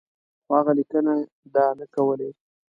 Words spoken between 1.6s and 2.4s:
نه کولې.